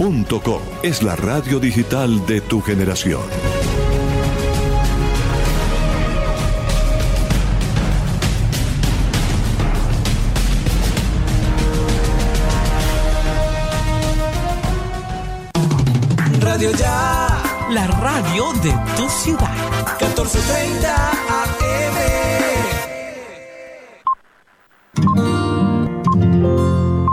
[0.00, 3.20] radio.com es la radio digital de tu generación.
[16.40, 19.50] Radio Ya, la radio de tu ciudad.
[20.00, 21.69] 1430 AM.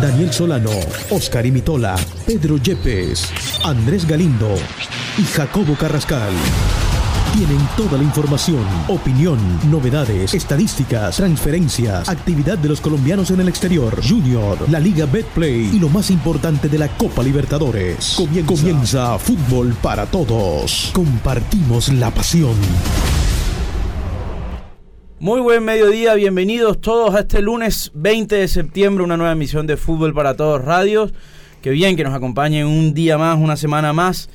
[0.00, 0.70] Daniel Solano,
[1.10, 1.96] Oscar Imitola,
[2.26, 3.30] Pedro Yepes,
[3.64, 4.54] Andrés Galindo
[5.16, 6.32] y Jacobo Carrascal.
[7.32, 9.38] Tienen toda la información, opinión,
[9.70, 15.78] novedades, estadísticas, transferencias, actividad de los colombianos en el exterior, Junior, la Liga Betplay y
[15.78, 18.14] lo más importante de la Copa Libertadores.
[18.16, 20.90] Comienza, Comienza Fútbol para Todos.
[20.92, 22.54] Compartimos la pasión.
[25.18, 29.78] Muy buen mediodía, bienvenidos todos a este lunes 20 de septiembre, una nueva emisión de
[29.78, 31.14] Fútbol para Todos Radios.
[31.62, 34.28] Qué bien que nos acompañen un día más, una semana más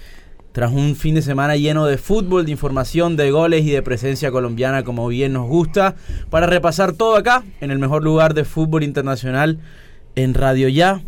[0.54, 4.32] tras un fin de semana lleno de fútbol, de información, de goles y de presencia
[4.32, 5.96] colombiana como bien nos gusta,
[6.32, 9.60] para repasar todo acá, en el mejor lugar de fútbol internacional,
[10.16, 11.04] en Radio Ya,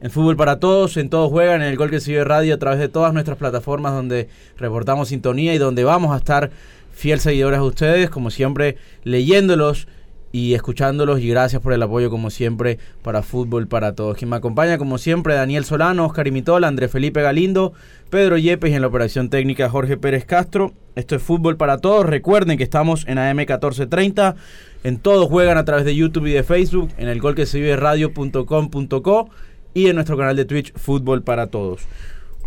[0.00, 2.78] en Fútbol para Todos, en Todos Juegan, en el Gol que sigue Radio, a través
[2.78, 6.50] de todas nuestras plataformas donde reportamos sintonía y donde vamos a estar
[6.98, 9.86] fiel seguidores a ustedes, como siempre, leyéndolos
[10.32, 14.16] y escuchándolos y gracias por el apoyo como siempre para Fútbol para Todos.
[14.16, 17.72] Quien me acompaña como siempre Daniel Solano, Oscar Imitola, Andrés Felipe Galindo,
[18.10, 20.72] Pedro Yepes y en la operación técnica Jorge Pérez Castro.
[20.96, 22.04] Esto es Fútbol para Todos.
[22.04, 24.34] Recuerden que estamos en AM 1430.
[24.82, 27.60] En todos juegan a través de YouTube y de Facebook, en el gol que se
[27.60, 29.30] vive radio.com.co
[29.72, 31.82] y en nuestro canal de Twitch Fútbol para Todos.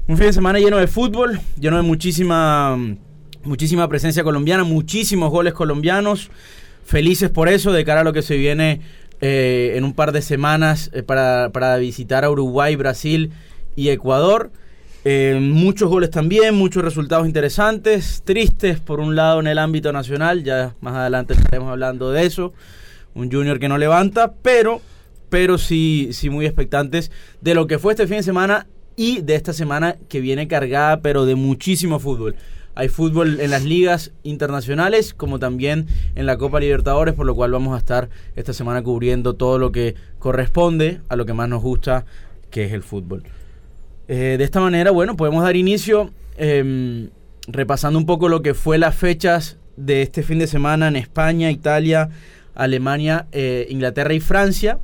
[0.10, 2.78] Un fin de semana lleno de fútbol, lleno de muchísima
[3.44, 6.30] muchísima presencia colombiana, muchísimos goles colombianos
[6.86, 8.82] felices por eso, de cara a lo que se viene
[9.22, 13.32] eh, en un par de semanas eh, para, para, visitar a Uruguay, Brasil
[13.76, 14.52] y Ecuador.
[15.04, 20.44] Eh, muchos goles también, muchos resultados interesantes, tristes por un lado en el ámbito nacional,
[20.44, 22.54] ya más adelante estaremos hablando de eso.
[23.14, 24.82] Un junior que no levanta, pero,
[25.30, 29.36] pero sí, sí muy expectantes de lo que fue este fin de semana y de
[29.36, 32.36] esta semana que viene cargada, pero de muchísimo fútbol.
[32.76, 37.52] Hay fútbol en las ligas internacionales como también en la Copa Libertadores, por lo cual
[37.52, 41.62] vamos a estar esta semana cubriendo todo lo que corresponde a lo que más nos
[41.62, 42.06] gusta,
[42.50, 43.24] que es el fútbol.
[44.08, 47.10] Eh, de esta manera, bueno, podemos dar inicio eh,
[47.48, 51.52] repasando un poco lo que fue las fechas de este fin de semana en España,
[51.52, 52.10] Italia,
[52.56, 54.80] Alemania, eh, Inglaterra y Francia,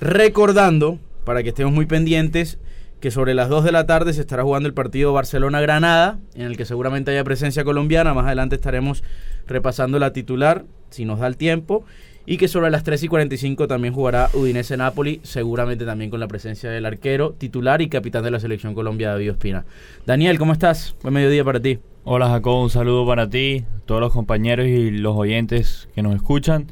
[0.00, 2.58] recordando, para que estemos muy pendientes,
[3.04, 6.56] que sobre las 2 de la tarde se estará jugando el partido Barcelona-Granada, en el
[6.56, 8.14] que seguramente haya presencia colombiana.
[8.14, 9.04] Más adelante estaremos
[9.46, 11.84] repasando la titular, si nos da el tiempo.
[12.24, 16.70] Y que sobre las 3 y 45 también jugará Udinese-Napoli, seguramente también con la presencia
[16.70, 19.66] del arquero titular y capitán de la selección Colombia, David Ospina.
[20.06, 20.96] Daniel, ¿cómo estás?
[21.02, 21.80] Buen mediodía para ti.
[22.04, 26.68] Hola Jacob, un saludo para ti, todos los compañeros y los oyentes que nos escuchan.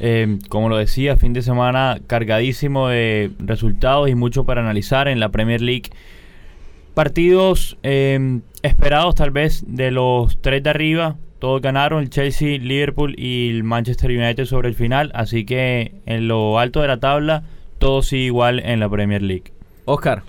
[0.00, 5.20] Eh, como lo decía, fin de semana cargadísimo de resultados y mucho para analizar en
[5.20, 5.90] la Premier League.
[6.94, 11.16] Partidos eh, esperados tal vez de los tres de arriba.
[11.38, 15.12] Todos ganaron, el Chelsea, Liverpool y el Manchester United sobre el final.
[15.14, 17.44] Así que en lo alto de la tabla,
[17.78, 19.52] todo sigue igual en la Premier League.
[19.84, 20.22] Oscar.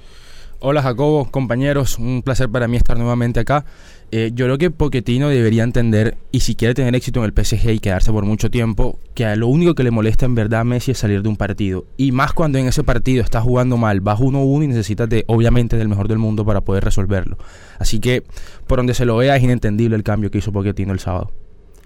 [0.64, 3.66] Hola Jacobo, compañeros, un placer para mí estar nuevamente acá.
[4.14, 7.70] Eh, yo creo que Pochettino debería entender, y si quiere tener éxito en el PSG
[7.70, 10.64] y quedarse por mucho tiempo, que a lo único que le molesta en verdad a
[10.66, 11.86] Messi es salir de un partido.
[11.96, 15.88] Y más cuando en ese partido está jugando mal, vas 1-1 y necesitas obviamente del
[15.88, 17.38] mejor del mundo para poder resolverlo.
[17.80, 18.24] Así que
[18.68, 21.32] por donde se lo vea es inentendible el cambio que hizo Pochettino el sábado.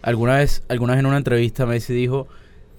[0.01, 2.27] Alguna vez, alguna vez en una entrevista Messi dijo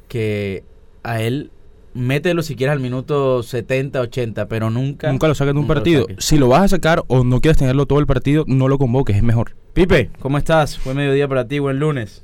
[0.09, 0.65] que
[1.05, 1.53] a él
[1.97, 5.11] mételo si quieres al minuto 70, 80, pero nunca.
[5.11, 6.07] Nunca lo saques de un partido.
[6.19, 9.17] Si lo vas a sacar o no quieres tenerlo todo el partido, no lo convoques,
[9.17, 9.57] es mejor.
[9.73, 10.83] Pipe, ¿cómo estás?
[10.85, 12.23] Buen mediodía para ti, buen lunes.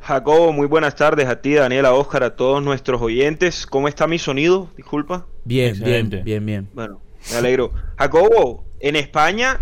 [0.00, 3.66] Jacobo, muy buenas tardes a ti, Daniela, Oscar, a todos nuestros oyentes.
[3.66, 4.68] ¿Cómo está mi sonido?
[4.76, 5.26] Disculpa.
[5.44, 6.68] Bien, bien, bien, bien.
[6.72, 7.72] Bueno, me alegro.
[7.98, 9.60] Jacobo, en España,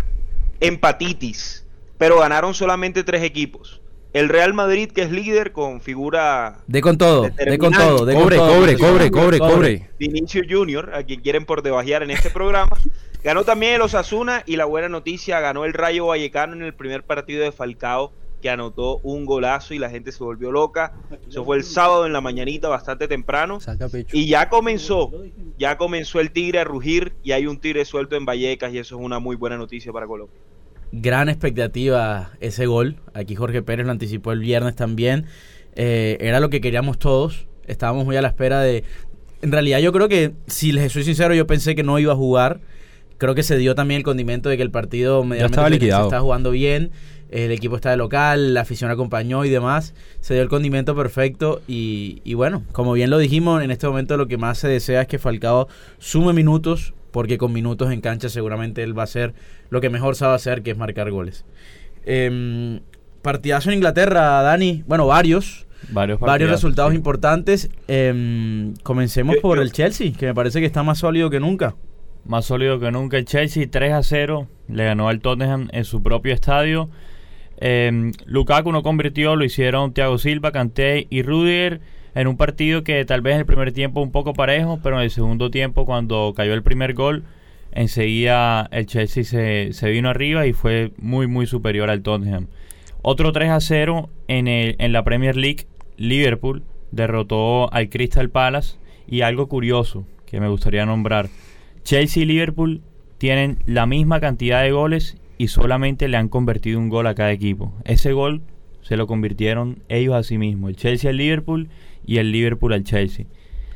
[0.61, 1.65] empatitis,
[1.97, 3.81] pero ganaron solamente tres equipos.
[4.11, 6.61] El Real Madrid, que es líder con figura.
[6.65, 8.57] De con todo, de con todo, de cobre, con todo.
[8.57, 12.75] cobre, cobre, cobre, cobre, Vinicio Junior, a quien quieren por debajear en este programa.
[13.23, 17.03] Ganó también el Osasuna y la buena noticia, ganó el Rayo Vallecano en el primer
[17.03, 20.93] partido de Falcao, que anotó un golazo y la gente se volvió loca.
[21.27, 23.59] Eso fue el sábado en la mañanita, bastante temprano.
[24.13, 25.11] Y ya comenzó,
[25.57, 28.95] ya comenzó el Tigre a rugir y hay un Tigre suelto en Vallecas y eso
[28.95, 30.39] es una muy buena noticia para Colombia.
[30.91, 32.97] Gran expectativa ese gol.
[33.13, 35.25] Aquí Jorge Pérez lo anticipó el viernes también.
[35.75, 37.47] Eh, era lo que queríamos todos.
[37.67, 38.83] Estábamos muy a la espera de...
[39.41, 42.15] En realidad yo creo que, si les soy sincero, yo pensé que no iba a
[42.15, 42.59] jugar
[43.19, 46.03] creo que se dio también el condimento de que el partido estaba liquidado.
[46.03, 46.89] se está jugando bien,
[47.29, 51.61] el equipo está de local, la afición acompañó y demás, se dio el condimento perfecto
[51.67, 55.01] y, y bueno, como bien lo dijimos, en este momento lo que más se desea
[55.01, 55.67] es que Falcao
[55.99, 59.33] sume minutos, porque con minutos en cancha seguramente él va a hacer
[59.69, 61.45] lo que mejor sabe hacer, que es marcar goles.
[62.05, 62.79] Eh,
[63.21, 65.67] partidazo en Inglaterra, Dani, bueno, varios.
[65.91, 67.69] Varios, varios resultados importantes.
[67.87, 71.75] Em, comencemos por el Chelsea, que me parece que está más sólido que nunca
[72.25, 76.03] más sólido que nunca el Chelsea, 3 a 0, le ganó al Tottenham en su
[76.03, 76.89] propio estadio.
[77.59, 81.81] Eh, Lukaku no convirtió, lo hicieron Thiago Silva, Kanté y Rudiger
[82.19, 85.09] en un partido que tal vez el primer tiempo un poco parejo, pero en el
[85.09, 87.23] segundo tiempo cuando cayó el primer gol,
[87.71, 92.47] enseguida el Chelsea se, se vino arriba y fue muy muy superior al Tottenham.
[93.01, 98.75] Otro 3 a 0 en, el, en la Premier League, Liverpool derrotó al Crystal Palace
[99.07, 101.29] y algo curioso que me gustaría nombrar.
[101.83, 102.81] Chelsea y Liverpool
[103.17, 107.31] tienen la misma cantidad de goles y solamente le han convertido un gol a cada
[107.31, 107.71] equipo.
[107.85, 108.41] Ese gol
[108.81, 111.69] se lo convirtieron ellos a sí mismos, el Chelsea al Liverpool
[112.05, 113.25] y el Liverpool al Chelsea.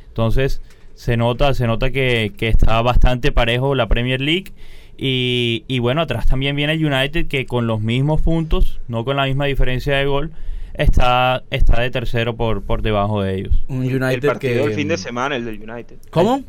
[0.08, 0.60] Entonces,
[0.94, 4.52] se nota, se nota que, está bastante parejo la Premier League.
[4.96, 9.16] Y, y, bueno, atrás también viene el United que con los mismos puntos, no con
[9.16, 10.30] la misma diferencia de gol,
[10.74, 13.64] está, está de tercero por, por debajo de ellos.
[13.66, 14.68] Un United el partido que...
[14.68, 15.96] del fin de semana, el del United.
[16.10, 16.44] ¿Cómo?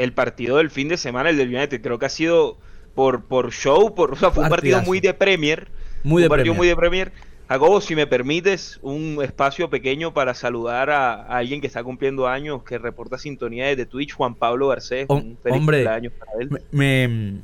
[0.00, 2.56] el partido del fin de semana, el del United, creo que ha sido
[2.94, 5.68] por, por show, por, o sea, fue un partido muy de Premier.
[6.02, 6.56] Muy de un partido Premier.
[6.56, 7.12] muy de Premier.
[7.50, 12.62] Jacobo, si me permites, un espacio pequeño para saludar a, alguien que está cumpliendo años,
[12.62, 15.06] que reporta sintonía desde Twitch, Juan Pablo Garcés.
[15.08, 16.48] un feliz hombre, cumpleaños para él.
[16.70, 17.40] Me,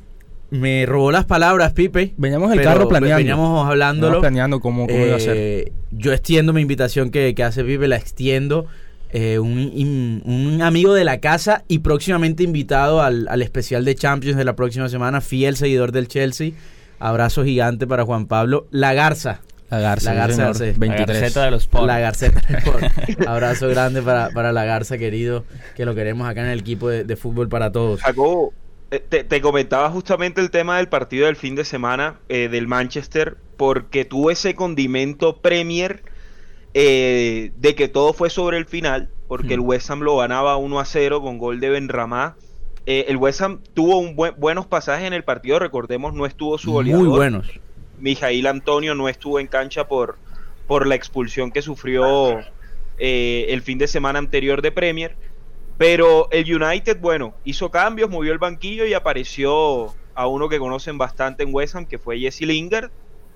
[0.49, 2.13] me, robó las palabras, Pipe.
[2.15, 3.17] Veníamos el carro planeando.
[3.17, 4.21] Veníamos hablándolo.
[4.21, 5.35] planeando cómo, cómo iba a ser.
[5.35, 8.65] Eh, yo extiendo mi invitación que, que hace Pipe, la extiendo
[9.09, 14.55] eh, un, amigo de la casa y próximamente invitado al, especial de Champions de la
[14.55, 16.51] próxima semana, fiel seguidor del Chelsea.
[16.97, 18.67] Abrazo gigante para Juan Pablo.
[18.71, 19.41] La Garza.
[19.69, 21.35] La Garza, la Garza 23.
[21.35, 22.61] La de los La Garceta de
[23.17, 25.43] los Abrazo grande para, para la Garza, querido,
[25.75, 28.01] que lo queremos acá en el equipo de, fútbol para todos.
[28.01, 28.53] Jacobo,
[28.91, 33.35] eh, te, comentaba justamente el tema del partido del fin de semana eh, del Manchester,
[33.57, 36.01] porque tuvo ese condimento Premier
[36.73, 39.67] eh, de que todo fue sobre el final, porque el hmm.
[39.67, 42.35] West Ham lo ganaba 1 a 0 con gol de Benramá.
[42.85, 46.71] Eh, el West Ham tuvo un buenos pasajes en el partido, recordemos, no estuvo su
[46.71, 47.03] goleador.
[47.03, 47.47] Muy buenos.
[47.97, 50.17] Mijail Antonio no estuvo en cancha por,
[50.67, 52.39] por la expulsión que sufrió
[52.97, 55.15] eh, el fin de semana anterior de Premier.
[55.77, 60.97] Pero el United, bueno, hizo cambios, movió el banquillo y apareció a uno que conocen
[60.97, 62.89] bastante en West Ham, que fue Jesse Lingard.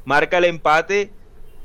[0.06, 1.12] Marca el empate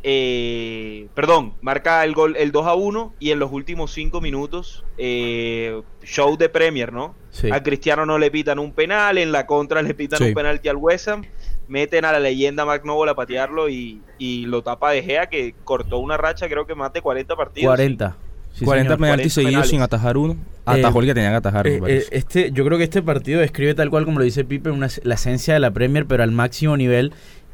[0.08, 4.84] eh, perdón, marca el gol el 2 a 1 y en los últimos 5 minutos,
[4.98, 7.16] eh, show de Premier, ¿no?
[7.50, 10.76] A Cristiano no le pitan un penal, en la contra le pitan un penalti al
[10.76, 11.25] West Ham,
[11.69, 14.01] meten a la leyenda McNoble a patearlo y,
[14.47, 17.69] lo tapa de Gea que cortó una racha creo que más de 40 partidos.
[17.69, 18.17] 40.
[18.65, 20.37] 40 penaltis seguidos sin atajar uno.
[20.65, 21.67] Atajó el que tenían que atajar.
[21.67, 24.89] Eh, este, yo creo que este partido describe tal cual como lo dice Pipe, una,
[25.03, 27.13] la esencia de la Premier, pero al máximo nivel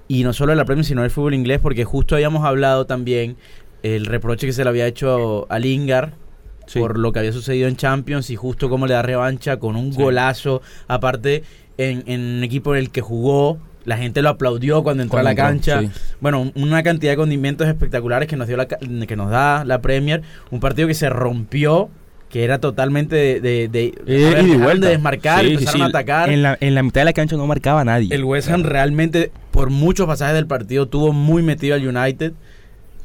[0.08, 3.36] y no solo de la Premier, sino del fútbol inglés, porque justo habíamos hablado también
[3.82, 6.12] el reproche que se le había hecho a Lingard
[6.74, 9.90] por lo que había sucedido en Champions y justo cómo le da revancha con un
[9.92, 11.42] golazo, aparte
[11.76, 15.22] en, en, un equipo en el que jugó, la gente lo aplaudió cuando entró a
[15.22, 15.82] la cancha.
[16.20, 20.22] Bueno, una cantidad de condimentos espectaculares que nos dio la, que nos da la Premier,
[20.50, 21.90] un partido que se rompió
[22.32, 26.30] que era totalmente de, de, de, eh, desmarcar y empezaron a atacar.
[26.30, 28.08] En la, en la mitad de la cancha no marcaba nadie.
[28.14, 32.32] El West Ham realmente, por muchos pasajes del partido, tuvo muy metido al United.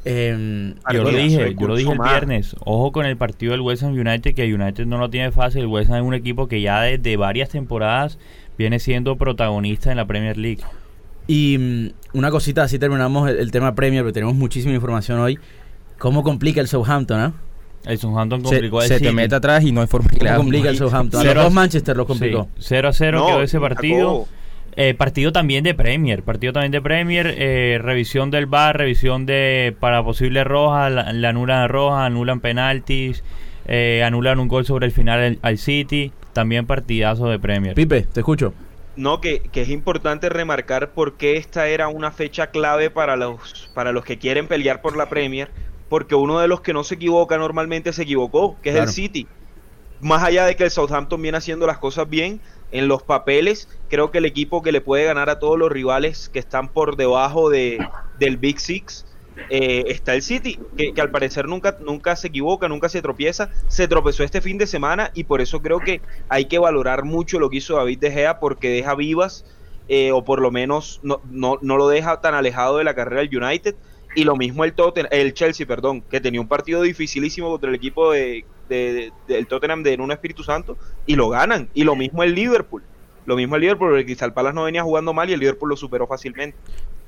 [0.06, 2.56] Eh, yo lo dije, yo lo dije el viernes.
[2.60, 5.60] Ojo con el partido del West Ham United, que el United no lo tiene fácil.
[5.60, 8.18] El West Ham es un equipo que ya desde varias temporadas
[8.58, 10.62] viene siendo protagonista en la Premier League.
[11.26, 15.38] Y mm, una cosita, así terminamos el, tema Premier, pero tenemos muchísima información hoy.
[15.98, 17.32] ¿Cómo complica el Southampton, ah?
[17.84, 20.76] El Southampton complicó se, se te mete atrás y no hay forma de complica el
[20.76, 21.26] Southampton?
[21.26, 22.48] A los Manchester lo complicó.
[22.58, 24.26] 0 a 0 quedó ese partido.
[24.80, 29.74] Eh, partido también de Premier, partido también de Premier, eh, revisión del bar, revisión de
[29.80, 33.24] para posible roja, la, anulan roja, anulan penaltis,
[33.66, 37.74] eh, anulan un gol sobre el final al City, también partidazo de Premier.
[37.74, 38.54] Pipe, te escucho.
[38.94, 43.68] No, que, que, es importante remarcar por qué esta era una fecha clave para los,
[43.74, 45.50] para los que quieren pelear por la Premier,
[45.88, 49.26] porque uno de los que no se equivoca normalmente se equivocó, que es el City.
[50.00, 52.40] Más allá de que el Southampton viene haciendo las cosas bien,
[52.70, 56.28] en los papeles creo que el equipo que le puede ganar a todos los rivales
[56.28, 57.84] que están por debajo de,
[58.20, 59.07] del Big Six
[59.50, 63.88] eh, está el City, que, al parecer nunca, nunca se equivoca, nunca se tropieza, se
[63.88, 67.50] tropezó este fin de semana y por eso creo que hay que valorar mucho lo
[67.50, 69.44] que hizo David De Gea porque deja vivas
[69.88, 73.22] eh, o por lo menos no, no, no, lo deja tan alejado de la carrera
[73.22, 73.74] del United
[74.14, 74.74] y lo mismo el,
[75.10, 79.94] el Chelsea, perdón, que tenía un partido dificilísimo contra el equipo de, del Tottenham de
[79.94, 80.76] un Espíritu Santo
[81.06, 82.82] y lo ganan y lo mismo el Liverpool.
[83.26, 85.76] Lo mismo el Liverpool, el Crystal Palace no venía jugando mal y el Liverpool lo
[85.76, 86.56] superó fácilmente.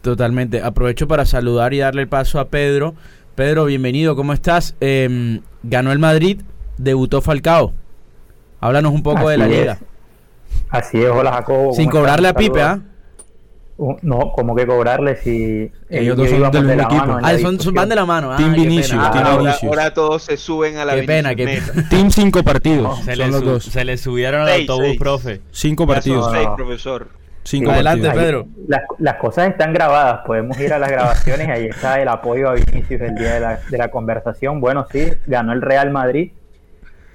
[0.02, 0.62] Totalmente.
[0.62, 2.95] Aprovecho para saludar y darle el paso a Pedro.
[3.35, 4.75] Pedro, bienvenido, ¿cómo estás?
[4.80, 6.40] Em, ganó el Madrid,
[6.78, 7.73] debutó Falcao.
[8.61, 9.78] Háblanos un poco de la liga.
[10.69, 11.73] Así es, hola Jacobo.
[11.73, 12.80] Sin cobrarle a Pipe, ¿ah?
[14.02, 17.19] No, como que cobrarle si ellos dos son del mismo equipo.
[17.23, 18.37] Ah, son, van de la mano.
[18.37, 21.88] Team Vinicius, ahora, todos se suben a la Qué pena, qué pena.
[21.88, 23.00] Team cinco partidos.
[23.02, 23.64] se, son los dos.
[23.64, 25.40] se le subieron al autobús, profe.
[25.50, 26.30] Cinco partidos.
[26.30, 27.09] Seis, profesor.
[27.42, 28.47] Cinco Adelante, Pedro.
[28.68, 32.54] Las, las, cosas están grabadas, podemos ir a las grabaciones, ahí está el apoyo a
[32.54, 34.61] Vinicius el día de la, de la conversación.
[34.61, 36.32] Bueno, sí, ganó el Real Madrid.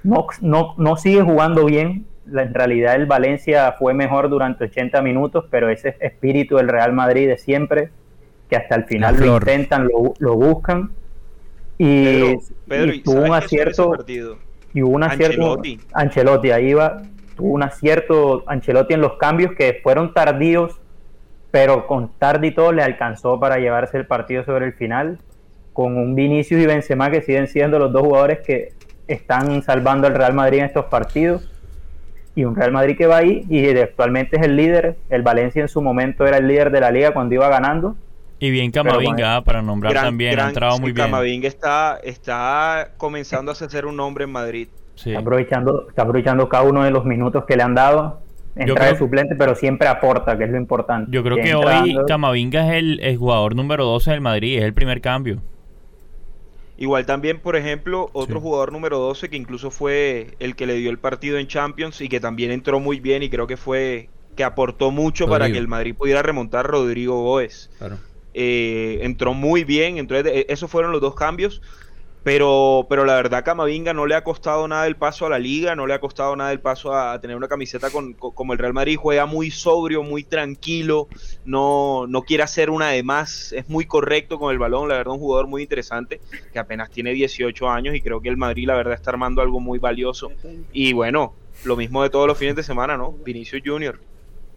[0.02, 5.44] No, no, no sigue jugando bien, en realidad el Valencia fue mejor durante 80 minutos,
[5.50, 7.90] pero ese espíritu del Real Madrid de siempre,
[8.50, 10.90] que hasta el final lo intentan, lo, buscan.
[11.78, 12.36] Y,
[13.04, 13.92] tuvo un acierto.
[14.74, 15.42] Y hubo un acierto.
[15.42, 15.80] Ancelotti.
[15.92, 17.02] Ancelotti, ahí va.
[17.36, 20.80] Tuvo un acierto Ancelotti en los cambios que fueron tardíos,
[21.50, 25.18] pero con tarde y todo le alcanzó para llevarse el partido sobre el final.
[25.72, 28.72] Con un Vinicius y Benzema que siguen siendo los dos jugadores que
[29.06, 31.50] están salvando al Real Madrid en estos partidos
[32.36, 34.96] y un Real Madrid que va ahí y actualmente es el líder.
[35.08, 37.96] El Valencia en su momento era el líder de la liga cuando iba ganando.
[38.38, 41.06] Y bien Camavinga, para nombrar también, ha entrado muy bien.
[41.06, 44.68] Camavinga está, está comenzando a hacer un nombre en Madrid.
[44.96, 48.20] Está, aprovechando, está aprovechando cada uno de los minutos que le han dado.
[48.56, 51.10] Entra de suplente, pero siempre aporta, que es lo importante.
[51.12, 54.72] Yo creo que, hoy Camavinga es el, el jugador número 12 del Madrid, es el
[54.72, 55.42] primer cambio.
[56.78, 60.90] Igual también, por ejemplo, otro jugador número 12 que incluso fue el que le dio
[60.90, 64.44] el partido en Champions y que también entró muy bien y creo que fue que
[64.44, 67.70] aportó mucho para que el Madrid pudiera remontar Rodrigo Góez.
[68.34, 71.62] Eh, entró muy bien, entonces esos fueron los dos cambios.
[72.26, 75.76] Pero, pero la verdad Camavinga no le ha costado nada el paso a la liga,
[75.76, 78.72] no le ha costado nada el paso a, tener una camiseta con, como el Real
[78.72, 81.06] Madrid, juega muy sobrio, muy tranquilo,
[81.44, 85.14] no, no quiere hacer una de más, es muy correcto con el balón, la verdad
[85.14, 86.20] un jugador muy interesante,
[86.52, 89.60] que apenas tiene 18 años y creo que el Madrid la verdad está armando algo
[89.60, 90.32] muy valioso.
[90.72, 93.12] Y bueno, lo mismo de todos los fines de semana, ¿no?
[93.12, 94.00] Vinicio Junior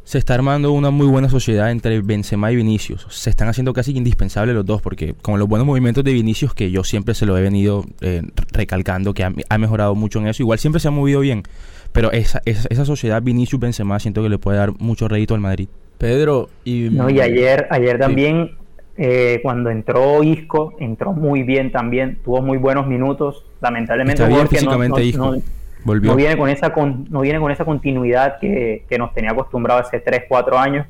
[0.10, 3.06] se está armando una muy buena sociedad entre Benzema y Vinicius.
[3.12, 6.72] Se están haciendo casi indispensables los dos, porque con los buenos movimientos de Vinicius, que
[6.72, 10.58] yo siempre se lo he venido eh, recalcando, que ha, mejorado mucho en eso, igual
[10.58, 11.44] siempre se ha movido bien,
[11.92, 15.70] pero esa, esa, sociedad Vinicius-Benzema siento que le puede dar mucho rédito al Madrid.
[16.00, 16.90] Pedro, y...
[16.90, 18.56] No, y ayer, ayer también,
[18.98, 24.24] eh, cuando entró Isco, entró muy bien también, tuvo muy buenos minutos, lamentablemente...
[24.24, 26.74] Está bien físicamente Isco no viene con esa
[27.10, 30.88] no viene con esa continuidad que, nos tenía acostumbrado hace 3, 4 años.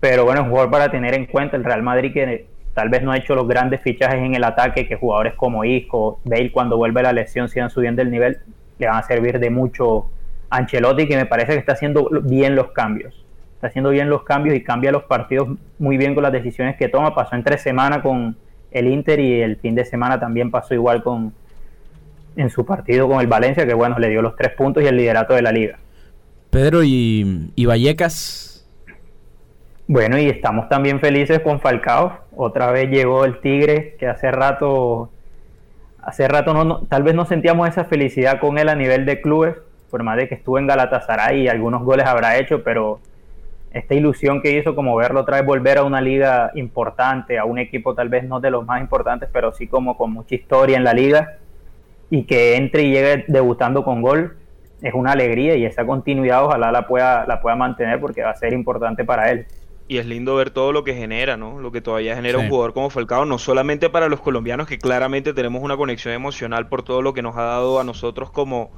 [0.00, 1.56] Pero bueno, es un jugador para tener en cuenta.
[1.56, 4.86] El Real Madrid que tal vez no ha hecho los grandes fichajes en el ataque,
[4.86, 8.38] que jugadores como Isco, Bale cuando vuelve la lesión sigan subiendo el nivel,
[8.78, 10.06] le van a servir de mucho
[10.50, 13.24] Ancelotti, que me parece que está haciendo bien los cambios.
[13.54, 15.48] Está haciendo bien los cambios y cambia los partidos
[15.78, 17.14] muy bien con las decisiones que toma.
[17.14, 18.36] Pasó en tres semanas con
[18.72, 21.32] el Inter y el fin de semana también pasó igual con,
[22.36, 24.96] en su partido con el Valencia, que bueno, le dio los tres puntos y el
[24.96, 25.78] liderato de la liga.
[26.50, 28.52] Pedro y, y Vallecas.
[29.86, 32.18] Bueno, y estamos también felices con Falcao.
[32.36, 35.10] Otra vez llegó el Tigre, que hace rato,
[36.02, 39.56] hace rato no, tal vez no sentíamos esa felicidad con él a nivel de clubes,
[39.90, 43.00] por más de que estuvo en Galatasaray y algunos goles habrá hecho, pero
[43.72, 47.58] esta ilusión que hizo como verlo otra vez volver a una liga importante, a un
[47.58, 50.84] equipo tal vez no de los más importantes, pero sí como con mucha historia en
[50.84, 51.38] la liga,
[52.12, 54.36] y que entre y llegue debutando con gol
[54.82, 58.36] es una alegría y esa continuidad ojalá la pueda, la pueda mantener porque va a
[58.36, 59.46] ser importante para él.
[59.88, 61.58] Y es lindo ver todo lo que genera, ¿no?
[61.58, 65.32] Lo que todavía genera un jugador como Falcao, no solamente para los colombianos, que claramente
[65.32, 68.70] tenemos una conexión emocional por todo lo que nos ha dado a nosotros como,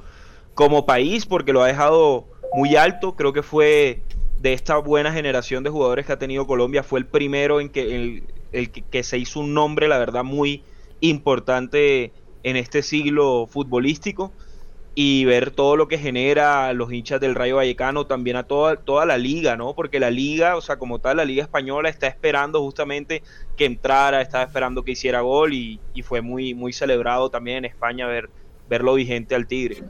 [0.53, 3.17] como país, porque lo ha dejado muy alto.
[3.17, 3.99] Creo que fue
[4.39, 7.95] de esta buena generación de jugadores que ha tenido Colombia, fue el primero en que,
[7.97, 8.23] el,
[8.53, 10.63] el que se hizo un nombre, la verdad, muy
[11.01, 12.13] importante
[12.45, 14.31] en este siglo futbolístico.
[14.97, 19.05] y ver todo lo que genera los hinchas del Rayo Vallecano, también a toda, toda
[19.05, 19.73] la liga, ¿no?
[19.73, 23.21] Porque la liga, o sea, como tal, la liga española está esperando justamente
[23.57, 27.65] que entrara, estaba esperando que hiciera gol y, y fue muy, muy celebrado también en
[27.65, 28.29] España ver,
[28.69, 29.83] verlo vigente al Tigre.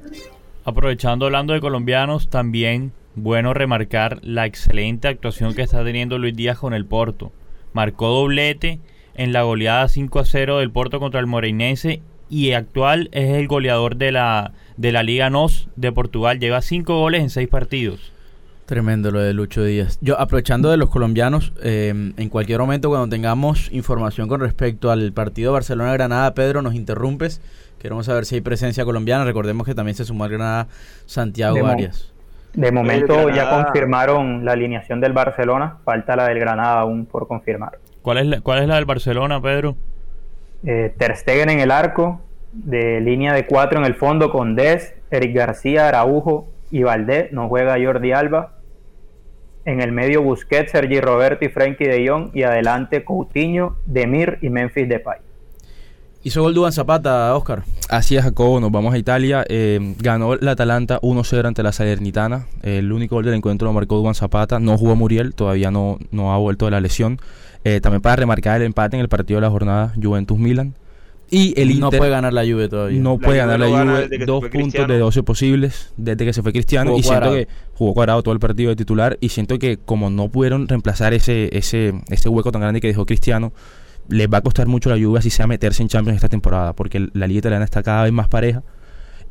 [0.63, 6.57] Aprovechando hablando de colombianos, también bueno remarcar la excelente actuación que está teniendo Luis Díaz
[6.57, 7.31] con el Porto.
[7.73, 8.79] Marcó doblete
[9.13, 12.01] en la goleada 5 a 0 del Porto contra el Moreirense
[12.35, 16.37] y actual es el goleador de la, de la Liga NOS de Portugal.
[16.37, 18.11] Lleva 5 goles en 6 partidos.
[18.65, 19.99] Tremendo lo de Lucho Díaz.
[20.01, 25.13] Yo, aprovechando de los colombianos, eh, en cualquier momento cuando tengamos información con respecto al
[25.13, 27.39] partido Barcelona-Granada, Pedro, nos interrumpes.
[27.79, 29.23] Queremos saber si hay presencia colombiana.
[29.23, 30.67] Recordemos que también se sumó al Granada
[31.05, 32.11] Santiago De Arias.
[32.53, 37.79] De momento ya confirmaron la alineación del Barcelona, falta la del Granada aún por confirmar.
[38.01, 39.77] ¿Cuál es la, cuál es la del Barcelona, Pedro?
[40.65, 44.93] Eh, Ter Stegen en el arco, de línea de cuatro en el fondo con Des,
[45.11, 48.53] Eric García, Araujo y Valdés, no juega Jordi Alba.
[49.65, 54.49] En el medio Busquets, Sergi Roberto y Frenkie de Jong y adelante Coutinho, Demir y
[54.49, 55.19] Memphis Depay.
[56.25, 57.63] Hizo gol Duban Zapata, Oscar.
[57.87, 59.45] Así es, Jacobo, nos vamos a Italia.
[59.47, 62.47] Eh, ganó la Atalanta 1-0 ante la Salernitana.
[62.63, 64.59] El único gol del encuentro lo marcó Duan Zapata.
[64.59, 67.19] No jugó Muriel, todavía no, no ha vuelto de la lesión.
[67.65, 70.75] Eh, también para remarcar el empate en el partido de la jornada Juventus-Milan.
[71.31, 73.01] Y el no Inter puede ganar la Juve todavía.
[73.01, 74.25] no La puede ganar la no gana Juve.
[74.25, 74.93] Dos puntos Cristiano.
[74.93, 76.91] de 12 posibles desde que se fue Cristiano.
[76.91, 79.17] Jugó y siento que jugó cuadrado todo el partido de titular.
[79.19, 83.07] Y siento que como no pudieron reemplazar ese, ese, ese hueco tan grande que dejó
[83.07, 83.51] Cristiano,
[84.09, 86.73] les va a costar mucho la Juve así sea meterse en Champions esta temporada.
[86.73, 88.61] Porque la liga italiana está cada vez más pareja.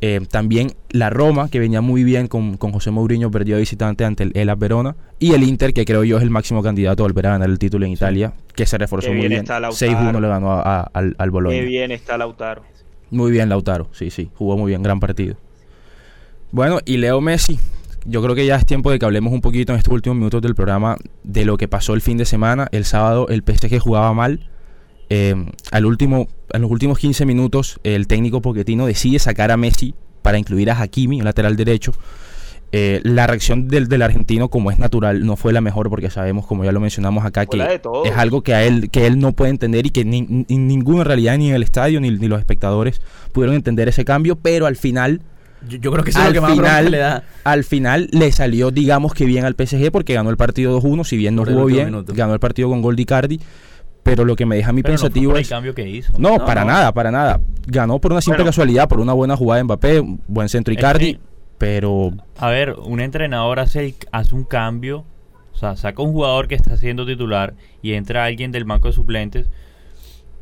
[0.01, 4.05] Eh, también la Roma, que venía muy bien con, con José Mourinho, perdió de visitante
[4.05, 4.97] ante el Elas Verona.
[5.19, 7.59] Y el Inter, que creo yo es el máximo candidato a volver a ganar el
[7.59, 9.43] título en Italia, que se reforzó muy bien bien.
[9.43, 9.93] está Lautaro.
[9.93, 11.59] 6-1 le ganó a- a- al, al Bologna.
[11.59, 12.63] Qué bien está Lautaro.
[13.11, 13.89] Muy bien, Lautaro.
[13.93, 15.37] Sí, sí, jugó muy bien, gran partido.
[16.51, 17.59] Bueno, y Leo Messi.
[18.07, 20.43] Yo creo que ya es tiempo de que hablemos un poquito en estos últimos minutos
[20.43, 22.69] del programa de lo que pasó el fin de semana.
[22.71, 24.51] El sábado el PSG jugaba mal.
[25.11, 25.35] Eh,
[25.71, 30.39] al último, en los últimos 15 minutos, el técnico Pochettino decide sacar a Messi para
[30.39, 31.93] incluir a Hakimi, el lateral derecho.
[32.77, 36.45] Eh, la reacción del, del argentino, como es natural, no fue la mejor porque sabemos,
[36.45, 39.51] como ya lo mencionamos acá, que es algo que a él que él no puede
[39.51, 42.41] entender y que ni, ni- ninguno en realidad, ni en el estadio ni, ni los
[42.41, 43.01] espectadores
[43.31, 45.21] pudieron entender ese cambio, pero al final,
[45.69, 47.23] Yo, yo creo que eso es lo al que más bronca final, le da.
[47.45, 51.17] al final le salió, digamos que bien al PSG porque ganó el partido 2-1, si
[51.17, 52.13] bien no Por jugó bien, minuto.
[52.17, 53.41] ganó el partido con gol de Icardi,
[54.05, 55.49] pero lo que me deja a mí Pero no fue pensativo por el es...
[55.49, 56.13] cambio que hizo.
[56.19, 56.69] No, No, para no.
[56.71, 57.41] nada, para nada.
[57.67, 58.51] Ganó por una simple Bueno.
[58.51, 61.19] casualidad, por una buena jugada de Mbappé, un buen centro Icardi,
[61.59, 65.05] pero A ver, un entrenador hace, el- hace un cambio,
[65.53, 68.95] o sea, saca un jugador que está siendo titular y entra alguien del banco de
[68.95, 69.47] suplentes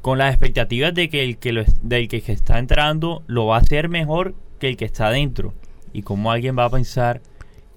[0.00, 3.56] con las expectativas de que el que lo es- del que está entrando lo va
[3.56, 5.54] a hacer mejor que el que está adentro.
[5.92, 7.20] Y cómo alguien va a pensar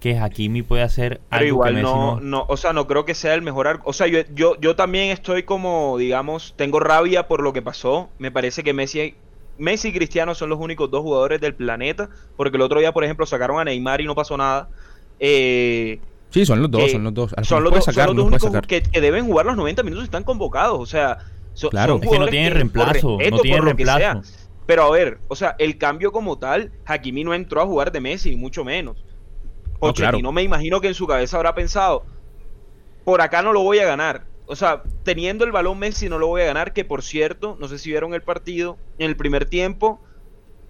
[0.00, 2.20] que Hakimi puede hacer Pero algo igual que Messi no, no.
[2.20, 3.88] no, o sea, no creo que sea el mejor arco.
[3.88, 8.10] O sea, yo, yo, yo también estoy como, digamos, tengo rabia por lo que pasó.
[8.18, 9.14] Me parece que Messi,
[9.58, 12.10] Messi y Cristiano son los únicos dos jugadores del planeta.
[12.36, 14.68] Porque el otro día, por ejemplo, sacaron a Neymar y no pasó nada.
[15.18, 15.98] Eh,
[16.30, 17.34] sí, son los dos, que son los dos.
[17.42, 18.66] Son los, dos, son sacar, los dos únicos sacar.
[18.66, 20.78] que, que deben jugar los 90 minutos y están convocados.
[20.78, 21.18] O sea,
[21.54, 21.94] so- Claro.
[21.94, 23.98] son Es que no tienen reemplazo, no respeto, tienen por lo que sea.
[23.98, 24.46] reemplazo.
[24.66, 28.00] Pero a ver, o sea, el cambio como tal, Hakimi no entró a jugar de
[28.00, 28.96] Messi, mucho menos.
[29.80, 30.32] No, claro.
[30.32, 32.04] Me imagino que en su cabeza habrá pensado,
[33.04, 34.24] por acá no lo voy a ganar.
[34.46, 37.68] O sea, teniendo el balón Messi no lo voy a ganar, que por cierto, no
[37.68, 40.00] sé si vieron el partido, en el primer tiempo,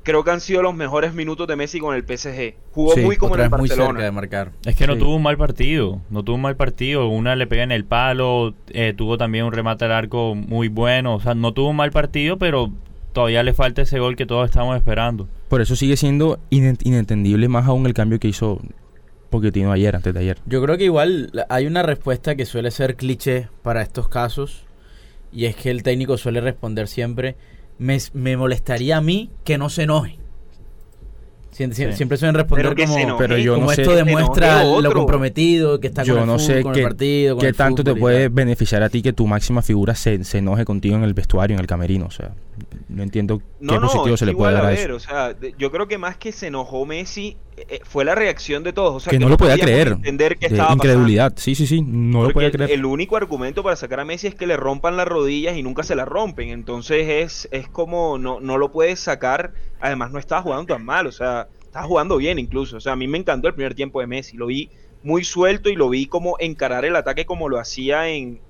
[0.02, 2.54] creo que han sido los mejores minutos de Messi con el PSG.
[2.72, 4.12] Jugó Sí, muy como en el vez muy cerca de Barcelona.
[4.12, 4.52] marcar.
[4.64, 5.00] Es que no Sí.
[5.00, 7.08] tuvo un mal partido, no tuvo un mal partido.
[7.08, 11.14] Una le pega en el palo, eh, tuvo también un remate al arco muy bueno.
[11.16, 12.70] O sea, no tuvo un mal partido, pero
[13.12, 15.28] todavía le falta ese gol que todos estamos esperando.
[15.48, 18.60] Por eso sigue siendo inen- inentendible más aún el cambio que hizo
[19.30, 20.38] Pochettino ayer, antes de ayer.
[20.46, 24.64] Yo creo que igual hay una respuesta que suele ser cliché para estos casos
[25.32, 27.36] y es que el técnico suele responder siempre,
[27.78, 30.18] me, me molestaría a mí que no se enoje.
[31.52, 31.96] Sie- sie- Sí.
[31.96, 35.80] Siempre suelen responder Pero como, enoje, Pero yo como no sé- esto demuestra lo comprometido
[35.80, 37.34] que está con, Yo el, no fútbol, sé con qué, el partido.
[37.36, 38.28] con qué el tanto te puede tal.
[38.30, 41.60] beneficiar a ti que tu máxima figura se, se enoje contigo en el vestuario, en
[41.60, 42.06] el camerino.
[42.06, 42.32] O sea,
[42.90, 44.94] no entiendo No, qué no, positivo se le puede dar a eso.
[44.96, 47.38] o sea, yo creo que más que se enojó Messi,
[47.84, 48.94] fue la reacción de todos.
[48.94, 49.88] O sea, que no lo podía creer.
[49.88, 51.32] Entender qué de estaba incredulidad.
[51.36, 51.82] Sí, sí, sí.
[51.82, 52.70] No lo podía el- creer.
[52.70, 55.82] El, único argumento para sacar a Messi es que le rompan las rodillas y nunca
[55.82, 56.50] se las rompen.
[56.50, 59.54] Entonces es, es como no, no lo puedes sacar.
[59.80, 61.06] Además, no estaba jugando tan mal.
[61.06, 62.76] O sea, estaba jugando bien incluso.
[62.76, 64.36] O sea, a mí me encantó el primer tiempo de Messi.
[64.36, 64.70] Lo vi
[65.02, 68.40] muy suelto y lo vi como encarar el ataque como lo hacía en,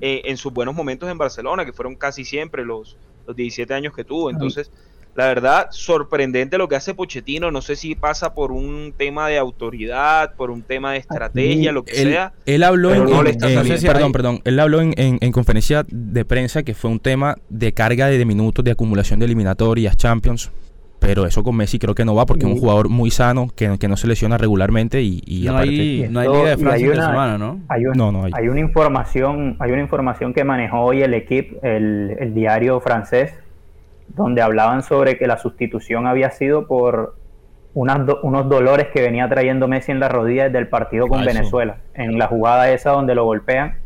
[0.00, 2.96] eh, en sus buenos momentos en Barcelona, que fueron casi siempre los,
[3.26, 4.30] los 17 años que tuvo.
[4.30, 4.70] Entonces,
[5.14, 7.50] la verdad, sorprendente lo que hace Pochettino.
[7.50, 11.84] No sé si pasa por un tema de autoridad, por un tema de estrategia, lo
[11.84, 12.32] que él, sea.
[12.46, 14.40] Él habló en, no en- perdón, perdón.
[14.44, 18.16] Él habló en, en- en conferencia de prensa que fue un tema de carga de,
[18.18, 20.50] de minutos de acumulación de eliminatorias, Champions.
[20.98, 22.60] Pero eso con Messi creo que no va porque es un Sí.
[22.60, 25.68] jugador muy sano que, que no se lesiona regularmente y, y No aparte.
[25.70, 27.60] hay, no hay Liga de Francia hay una- semana, ¿no?
[27.68, 28.30] Hay, un- No, no hay.
[28.36, 33.34] hay una información, hay una información que manejó hoy el equipo, el, el diario francés,
[34.14, 37.16] donde hablaban sobre que la sustitución había sido por
[37.74, 41.20] unas do- unos dolores que venía trayendo Messi en la rodilla desde el partido con
[41.24, 41.34] Falso.
[41.38, 43.76] Venezuela, en la jugada esa donde lo golpean.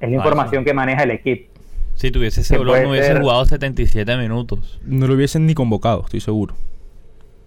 [0.00, 0.28] Es la Falso.
[0.28, 1.50] información que maneja el equipo.
[1.94, 4.80] Si tuviese ese dolor, no hubiese ser- jugado 77 minutos.
[4.84, 6.54] No lo hubiesen ni convocado, estoy seguro.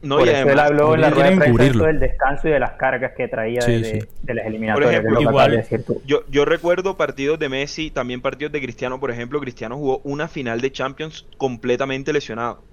[0.08, 2.60] No, por y eso él habló en la rueda de prensa del descanso y de
[2.60, 4.08] las cargas que traía Sí, de, sí.
[4.24, 4.92] de las eliminatorias.
[4.92, 6.02] ejemplo, que es lo que igual- acabas de decir tú.
[6.06, 10.28] Yo, yo recuerdo partidos de Messi, también partidos de Cristiano, por ejemplo, Cristiano jugó una
[10.28, 12.64] final de Champions completamente lesionado.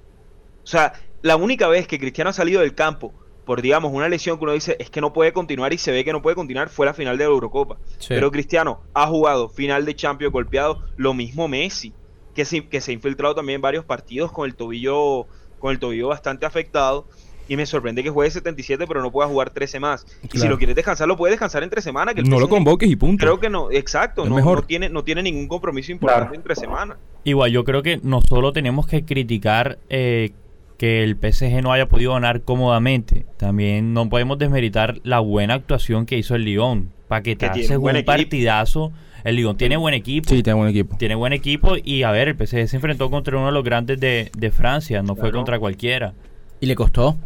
[0.63, 0.93] O sea,
[1.23, 3.13] la única vez que Cristiano ha salido del campo
[3.45, 6.03] por, digamos, una lesión que uno dice es que no puede continuar y se ve
[6.03, 7.77] que no puede continuar fue la final de la Eurocopa.
[7.99, 8.09] Sí.
[8.09, 11.93] Pero Cristiano ha jugado final de Champions golpeado, lo mismo Messi,
[12.35, 15.27] que se, que se ha infiltrado también en varios partidos con el tobillo,
[15.59, 17.07] con el tobillo bastante afectado.
[17.49, 20.07] Y me sorprende que juegue 77, pero no pueda jugar 13 más.
[20.33, 22.15] Y si lo quieres descansar, lo puedes descansar entre semana.
[22.15, 23.21] Que No lo convoques y punto.
[23.25, 24.61] Creo que no, exacto, Es no, mejor.
[24.61, 26.35] no tiene, no tiene ningún compromiso importante Claro.
[26.37, 26.97] entre semanas.
[27.25, 30.31] Igual, yo creo que no solo tenemos que criticar eh,
[30.79, 36.07] que el PSG no haya podido ganar cómodamente, también no podemos desmeritar la buena actuación
[36.07, 36.91] que hizo el Lyon.
[37.09, 38.91] Paquetarse tiene un un partidazo.
[39.23, 40.29] El Lyon tiene buen equipo.
[40.31, 40.97] Sí, tiene buen equipo.
[40.97, 44.01] Tiene buen equipo y a ver, el PSG se enfrentó contra uno de los grandes
[44.01, 46.13] de, de Francia, no fue contra cualquiera.
[46.61, 47.17] Y le costó.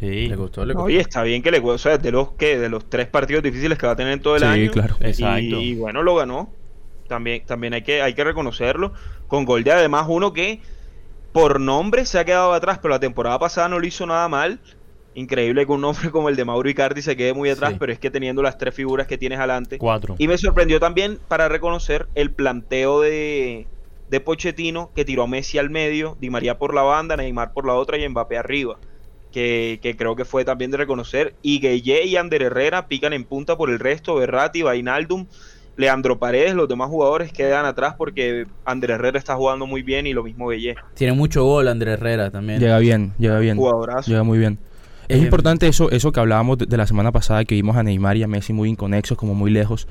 [0.00, 0.62] Sí, Le costó.
[0.62, 3.76] Oye, está bien que le o sea, de los que de los tres partidos difíciles
[3.78, 4.70] que va a tener en todo el Sí, año.
[4.70, 4.96] claro.
[5.00, 5.40] Y, Exacto.
[5.60, 6.50] y bueno, lo ganó.
[7.06, 8.92] También, también hay que, hay que reconocerlo.
[9.28, 10.60] Con gol de además uno que
[11.32, 14.60] por nombre se ha quedado atrás, pero la temporada pasada no lo hizo nada mal.
[15.14, 17.76] Increíble que un nombre como el de Mauro Icardi se quede muy atrás, Sí.
[17.78, 19.76] pero es que teniendo las tres figuras que tienes adelante.
[19.78, 20.14] cuatro.
[20.18, 23.66] Y me sorprendió también para reconocer el planteo de,
[24.08, 27.66] de Pochettino que tiró a Messi al medio, Di María por la banda, Neymar por
[27.66, 28.78] la otra y Mbappé arriba.
[29.32, 31.34] Que, que creo que fue también de reconocer.
[31.42, 35.26] Y Gueye y Ander Herrera pican en punta por el resto, Berratti, Vainaldum,
[35.76, 40.12] Leandro Paredes, los demás jugadores quedan atrás porque Ander Herrera está jugando muy bien y
[40.12, 40.74] lo mismo Gueye.
[40.94, 42.60] Tiene mucho gol Andrés Herrera también.
[42.60, 43.56] Llega bien, llega bien.
[43.56, 44.10] Jugadorazo.
[44.10, 44.58] Llega muy bien.
[45.08, 48.16] Es importante eso, eso que hablábamos de, de la semana pasada, que vimos a Neymar
[48.16, 49.88] y a Messi muy inconexos, como muy lejos.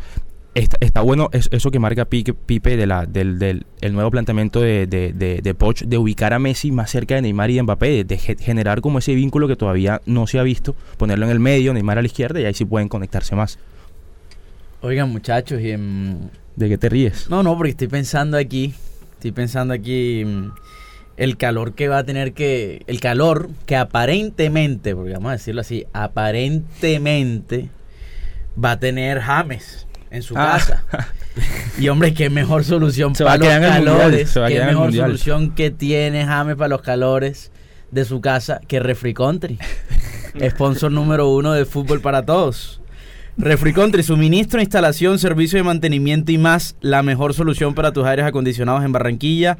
[0.55, 4.59] Está, está bueno es- eso que marca Pipe de la, del, del el nuevo planteamiento
[4.59, 7.63] de, de, de, de Poch, de ubicar a Messi más cerca de Neymar y de
[7.63, 11.25] Mbappé, de, de ge- generar como ese vínculo que todavía no se ha visto, ponerlo
[11.25, 13.59] en el medio, Neymar a la izquierda y ahí sí pueden conectarse más.
[14.81, 17.29] Oigan, muchachos, y en- ¿De qué te ríes?
[17.29, 18.73] No, no, porque estoy pensando aquí,
[19.13, 20.51] estoy pensando aquí mm,
[21.17, 25.61] el calor que va a tener que, el calor que aparentemente, porque vamos a decirlo
[25.61, 27.69] así, aparentemente
[28.61, 30.53] va a tener James en su Ah.
[30.57, 30.83] casa.
[31.79, 36.25] Y hombre, qué mejor solución Se para los mundial, calores, qué mejor solución que tiene
[36.25, 37.51] James para los calores
[37.91, 39.57] de su casa que Refri Country,
[40.49, 42.81] sponsor número uno de fútbol para todos.
[43.37, 48.25] Refri Country, suministro, instalación, servicio de mantenimiento y más, la mejor solución para tus aires
[48.25, 49.57] acondicionados en Barranquilla.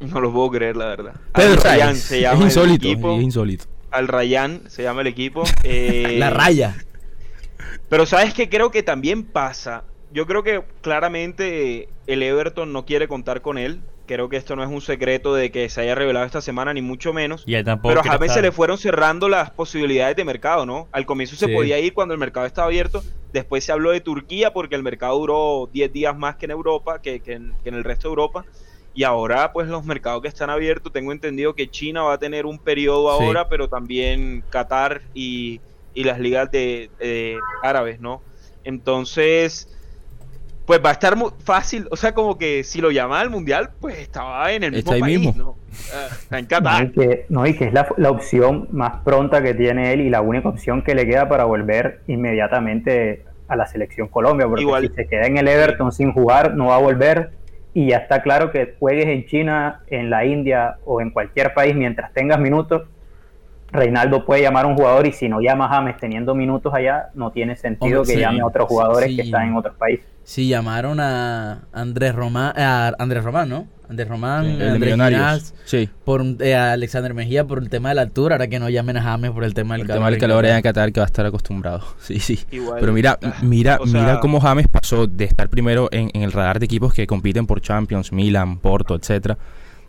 [0.00, 1.14] No lo puedo creer, la verdad.
[1.34, 3.16] Pedro Al Rayán se Es llama el insólito, equipo.
[3.16, 3.64] es insólito.
[3.90, 5.44] Al Rayán se llama el equipo.
[5.64, 6.76] eh, La raya.
[7.88, 9.84] Pero sabes que creo que también pasa.
[10.12, 13.80] Yo creo que claramente el Everton no quiere contar con él.
[14.06, 16.80] Creo que esto no es un secreto de que se haya revelado esta semana, ni
[16.80, 17.44] mucho menos.
[17.46, 20.88] Y tampoco Pero a James se le fueron cerrando las posibilidades de mercado, ¿no?
[20.92, 21.52] Al comienzo se Sí.
[21.52, 23.04] podía ir cuando el mercado estaba abierto.
[23.34, 27.02] Después se habló de Turquía porque el mercado duró 10 días más que en Europa,
[27.02, 28.46] que, que en, que en el resto de Europa.
[28.98, 32.46] Y ahora, pues los mercados que están abiertos, tengo entendido que China va a tener
[32.46, 33.24] un periodo Sí.
[33.24, 35.60] ahora, pero también Qatar y,
[35.94, 38.22] y las ligas de, de árabes, ¿no?
[38.64, 39.68] Entonces,
[40.66, 41.86] pues va a estar muy fácil.
[41.92, 44.94] O sea, como que si lo llama al mundial, pues estaba en el mismo Está
[44.96, 45.44] ahí país, mismo.
[45.44, 45.56] ¿no?
[46.20, 46.84] Está en No, Qatar.
[46.86, 50.10] y que, no, y que es la, la opción más pronta que tiene él y
[50.10, 54.88] la única opción que le queda para volver inmediatamente a la selección Colombia, porque Igual.
[54.88, 57.37] si se queda en el Everton sin jugar, no va a volver.
[57.78, 61.76] Y ya está claro que juegues en China, en la India o en cualquier país
[61.76, 62.88] mientras tengas minutos,
[63.70, 67.10] Reinaldo puede llamar a un jugador y si no llama a James teniendo minutos allá,
[67.14, 70.08] no tiene sentido que llame a otros jugadores que están en otros países.
[70.28, 73.66] Sí, llamaron a Andrés Román, a Andrés Román, ¿no?
[73.88, 74.94] Andrés Román, Sí, Andrés.
[74.94, 75.88] Ginás, Sí.
[76.04, 78.98] por eh, a Alexander Mejía por el tema de la altura, ahora que no llamen
[78.98, 80.00] a James por el tema del El calor.
[80.00, 81.82] tema del calor en Qatar que va a estar acostumbrado.
[82.02, 82.40] Sí, sí.
[82.50, 82.76] Igual.
[82.78, 86.20] Pero mira, Ah, mira, o sea- mira cómo James pasó de estar primero en, en
[86.22, 89.38] el radar de equipos que compiten por Champions, Milan, Porto, etcétera.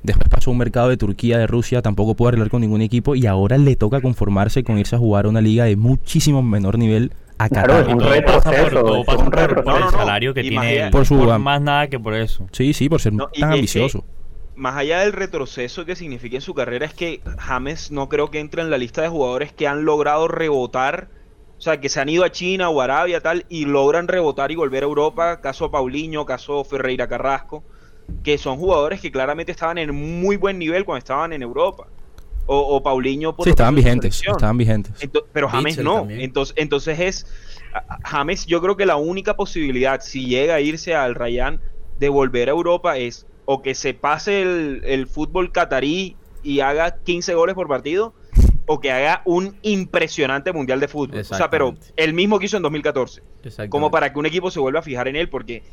[0.04, 3.13] Después pasó a un mercado de Turquía, de Rusia, tampoco pudo arreglar con ningún equipo
[3.15, 6.78] y ahora le toca conformarse con irse a jugar a una liga de muchísimo menor
[6.78, 7.88] nivel a Claro, Qatar.
[7.88, 9.86] es un retroceso, todo pasa un por- por retroceso.
[9.88, 10.91] el salario que tiene Imagina-.
[10.91, 12.45] Por su- Por más nada que por eso.
[12.52, 14.04] Sí, sí, por ser No, tan que- ambicioso.
[14.56, 18.39] más allá del retroceso que significa en su carrera, es que James no creo que
[18.41, 21.08] entre en la lista de jugadores que han logrado rebotar,
[21.58, 24.56] o sea, que se han ido a China o Arabia tal, y logran rebotar y
[24.56, 27.63] volver a Europa, caso Paulinho, caso Ferreira Carrasco,
[28.23, 31.88] que son jugadores que claramente estaban en muy buen nivel cuando estaban en Europa.
[32.52, 35.08] O, o Paulinho por Sí, estaban vigentes, estaban vigentes.
[35.32, 35.96] Pero James Mitchell no.
[35.98, 36.22] también.
[36.22, 37.28] Entonces, entonces es.
[38.04, 41.62] James, yo creo que la única posibilidad, si llega a irse al Rayán,
[42.00, 46.98] de volver a Europa es o que se pase el, el fútbol catarí y haga
[47.04, 48.14] 15 goles por partido,
[48.66, 51.20] o que haga un impresionante mundial de fútbol.
[51.20, 53.22] O sea, pero el mismo que hizo en 2014.
[53.44, 53.70] Exactamente.
[53.70, 55.64] Como para que un equipo se vuelva a fijar en él, porque.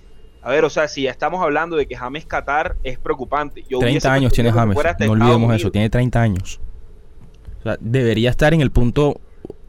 [0.42, 3.62] A ver, o sea, si ya estamos hablando de que James Qatar es preocupante.
[3.62, 6.60] Yo 30 hubiese años tiene James, no olvidemos eso, tiene 30 años.
[7.60, 9.20] O sea, debería estar en el punto,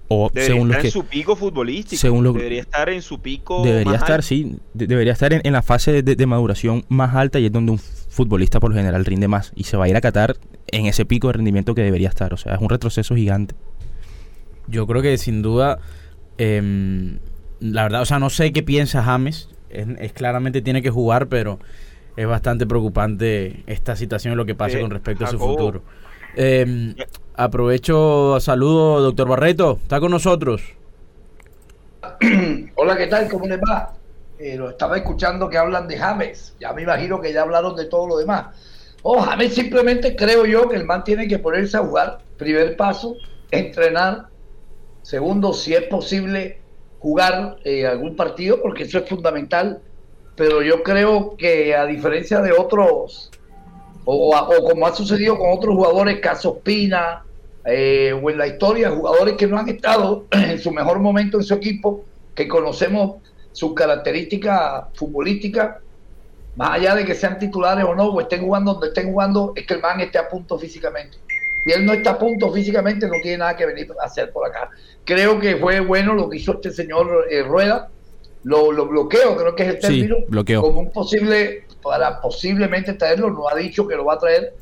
[0.09, 0.87] o Debería según los estar que...
[0.87, 1.99] en su pico futbolístico.
[1.99, 3.63] según lo- debería estar en su pico.
[3.63, 4.21] Debería más estar, alto.
[4.27, 7.51] sí, de- debería estar en, en la fase de, de maduración más alta y es
[7.51, 9.51] donde un futbolista por lo general rinde más.
[9.55, 10.35] Y se va a ir a Qatar
[10.67, 12.33] en ese pico de rendimiento que debería estar.
[12.33, 13.55] O sea, es un retroceso gigante.
[14.67, 15.79] Yo creo que sin duda,
[16.37, 17.19] em,
[17.59, 19.49] la verdad, o sea, no sé qué piensa James.
[19.69, 21.59] Es, es claramente tiene que jugar, pero
[22.15, 25.83] es bastante preocupante esta situación y lo que pasa Eh, con respecto a su futuro.
[26.35, 26.95] Em,
[27.37, 30.63] aprovecho, saludo, doctor Barreto, está con nosotros.
[32.75, 33.29] Hola, ¿qué tal?
[33.29, 33.93] ¿Cómo les va?
[34.39, 36.55] Eh, lo estaba escuchando que hablan de James.
[36.59, 38.47] Ya me imagino que ya hablaron de todo lo demás.
[39.03, 42.19] Oh, James simplemente creo yo que el man tiene que ponerse a jugar.
[42.37, 43.15] Primer paso,
[43.51, 44.27] entrenar.
[45.03, 46.59] Segundo, si es posible,
[46.99, 49.79] jugar eh, algún partido, porque eso es fundamental.
[50.35, 53.31] Pero yo creo que a diferencia de otros,
[54.05, 54.31] o,
[54.67, 57.23] como ha sucedido con otros jugadores, caso Pina,
[57.67, 61.43] eh, o en la historia, jugadores que no han estado en su mejor momento en
[61.43, 63.17] su equipo, que conocemos
[63.51, 65.77] sus características futbolísticas,
[66.55, 69.65] más allá de que sean titulares o no, o estén jugando donde estén jugando, es
[69.67, 71.17] que el man esté a punto físicamente.
[71.65, 74.47] Y él no está a punto físicamente, no tiene nada que venir a hacer por
[74.47, 74.69] acá.
[75.03, 77.89] Creo que fue bueno lo que hizo este señor eh, Rueda,
[78.43, 80.61] lo, lo bloqueo, creo que es el Sí, término, bloqueo.
[80.61, 84.53] como un posible, para posiblemente traerlo, no ha dicho que lo va a traer,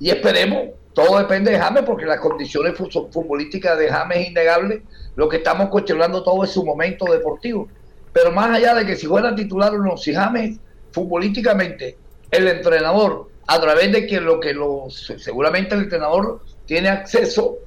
[0.00, 4.82] y esperemos, todo depende de James, porque las condiciones fu- futbolísticas de James es innegable,
[5.14, 7.68] lo que estamos cuestionando todo es su momento deportivo.
[8.14, 10.58] Pero más allá de que si fuera titular o no, si James
[10.92, 11.98] futbolísticamente,
[12.30, 17.58] el entrenador, a través de que lo que los, seguramente el entrenador tiene acceso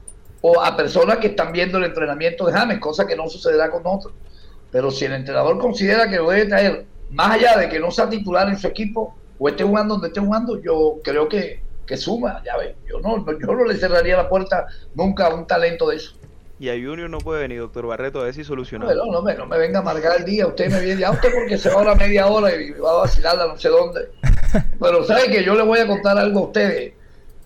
[0.42, 3.84] o a personas que están viendo el entrenamiento de James, cosa que no sucederá con
[3.86, 4.12] otros.
[4.72, 8.10] Pero si el entrenador considera que lo debe traer, más allá de que no sea
[8.10, 12.40] titular en su equipo o esté jugando donde esté jugando, yo creo que, que suma,
[12.46, 15.90] ya ves, yo no, no- yo no le cerraría la puerta nunca a un talento
[15.90, 16.14] de eso.
[16.60, 18.86] Y a Junior no puede venir, doctor Barreto, a ver si soluciona.
[18.86, 21.34] Bueno, no me, no me venga a amargar el día, usted me viene, ya usted
[21.34, 24.10] porque se va ahora media hora y va a vacilarla no sé dónde.
[24.80, 26.94] Pero sabe que yo le voy a contar algo a ustedes,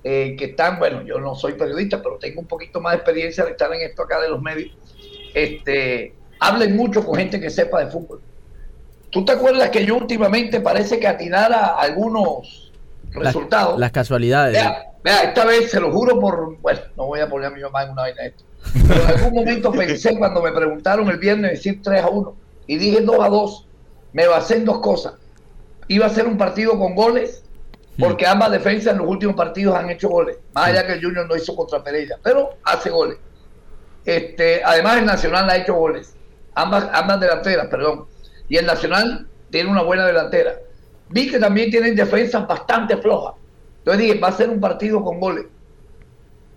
[0.03, 3.45] eh, que están, bueno, yo no soy periodista, pero tengo un poquito más de experiencia
[3.45, 4.75] de estar en esto acá de los medios.
[5.33, 8.19] Este, hablen mucho con gente que sepa de fútbol.
[9.09, 12.62] ¿Tú te acuerdas que yo últimamente parece que atinara algunos Las-
[13.15, 13.79] resultados?
[13.79, 14.53] Las, casualidades.
[14.53, 16.57] Vea, vea, esta vez se lo juro por.
[16.59, 18.43] Bueno, no voy a poner a mi mamá en una vaina de esto.
[18.87, 22.35] Pero en algún momento pensé cuando me preguntaron el viernes decir 3 a 1
[22.67, 23.67] y dije 2 a 2.
[24.13, 25.13] Me basé en dos cosas.
[25.87, 27.43] Iba a ser un partido con goles,
[27.97, 30.37] porque ambas defensas en los últimos partidos han hecho goles.
[30.53, 33.17] Más allá que el Junior no hizo contra Pereira, pero hace goles.
[34.05, 36.15] Este, además, el Nacional ha hecho goles.
[36.55, 38.05] Ambas, ambas delanteras, perdón.
[38.47, 40.55] Y el Nacional tiene una buena delantera.
[41.13, 43.35] Vi que también tienen defensas bastante flojas.
[43.79, 45.45] Entonces dije, va a ser un partido con goles.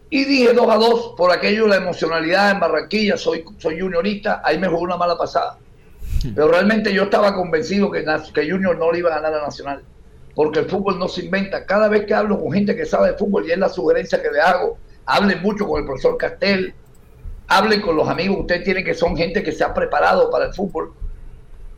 [0.09, 3.17] Y dije 2 a 2 por aquello de la emocionalidad en Barranquilla.
[3.17, 5.59] Soy, soy juniorista, ahí me jugó una mala pasada.
[6.35, 9.83] Pero realmente yo estaba convencido que, que Junior no le iba a ganar a Nacional.
[10.35, 11.67] Porque el fútbol no se inventa.
[11.67, 14.31] Cada vez que hablo con gente que sabe de fútbol, y es la sugerencia que
[14.31, 16.75] le hago, hablen mucho con el profesor Castel,
[17.49, 20.55] hablen con los amigos ustedes tienen que son gente que se ha preparado para el
[20.55, 20.93] fútbol,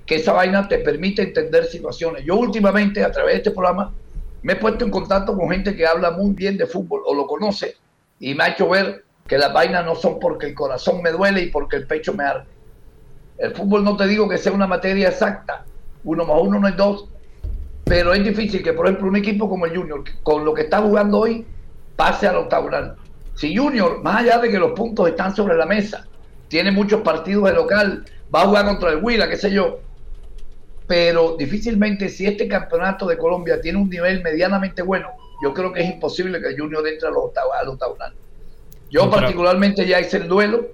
[0.09, 2.25] que esa vaina te permite entender situaciones.
[2.25, 3.93] Yo últimamente, a través de este programa,
[4.41, 7.27] me he puesto en contacto con gente que habla muy bien de fútbol o lo
[7.27, 7.77] conoce
[8.19, 11.43] y me ha hecho ver que las vainas no son porque el corazón me duele
[11.43, 12.47] y porque el pecho me arde.
[13.37, 15.67] El fútbol no te digo que sea una materia exacta,
[16.05, 17.11] uno más uno no es dos,
[17.85, 20.81] pero es difícil que, por ejemplo, un equipo como el Junior, con lo que está
[20.81, 21.45] jugando hoy,
[21.97, 22.97] pase al octagonal.
[23.35, 26.07] Si Junior, más allá de que los puntos están sobre la mesa,
[26.49, 29.81] tiene muchos partidos de local, va a jugar contra el Huila, qué sé yo,
[30.89, 35.11] pero difícilmente si este campeonato de Colombia tiene un nivel medianamente bueno,
[35.43, 38.15] yo creo que es imposible que el Junior entre a los octagonal.
[38.91, 40.69] Yo particularmente ya hice el duelo,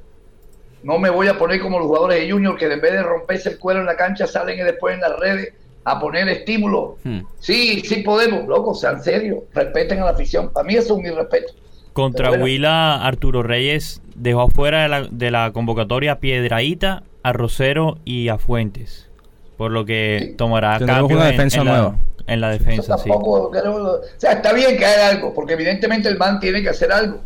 [0.85, 3.50] no me voy a poner como los jugadores de Junior que en vez de romperse
[3.50, 6.96] el cuero en la cancha salen y después en las redes a poner estímulo.
[7.03, 7.22] Hmm.
[7.40, 10.50] Sí, sí podemos, loco, sean serios, respeten a la afición.
[10.50, 11.55] Para mí eso es un irrespeto.
[11.92, 17.98] Contra Huila, Arturo Reyes dejó afuera de la, de la convocatoria a Piedraíta, a Rosero
[18.05, 19.11] y a Fuentes.
[19.57, 21.97] Por lo que tomará cambio una defensa en, nueva.
[22.27, 23.11] La, en la defensa, sí.
[23.12, 27.21] o sea, está bien que haga algo, porque evidentemente el man tiene que hacer algo.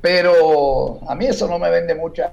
[0.00, 2.32] Pero a mí eso no me vende mucha.